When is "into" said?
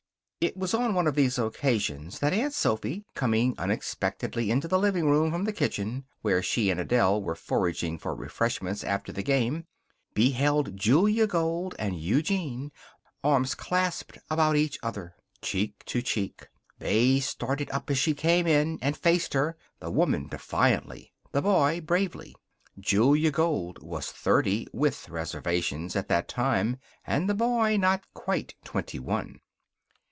4.49-4.67